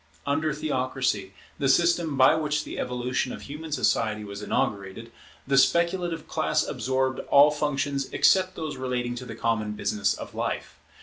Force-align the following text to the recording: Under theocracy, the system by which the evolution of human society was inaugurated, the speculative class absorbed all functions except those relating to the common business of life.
Under 0.25 0.51
theocracy, 0.51 1.31
the 1.59 1.69
system 1.69 2.17
by 2.17 2.33
which 2.33 2.63
the 2.63 2.79
evolution 2.79 3.31
of 3.31 3.43
human 3.43 3.71
society 3.71 4.23
was 4.23 4.41
inaugurated, 4.41 5.11
the 5.45 5.59
speculative 5.59 6.27
class 6.27 6.67
absorbed 6.67 7.19
all 7.29 7.51
functions 7.51 8.09
except 8.11 8.55
those 8.55 8.77
relating 8.77 9.13
to 9.13 9.25
the 9.25 9.35
common 9.35 9.73
business 9.73 10.15
of 10.15 10.33
life. 10.33 10.79